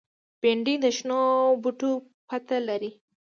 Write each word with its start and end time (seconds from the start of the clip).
بېنډۍ 0.41 0.75
د 0.83 0.85
شنو 0.97 1.19
بوټو 1.61 1.91
پته 2.27 2.57
لري 2.67 2.91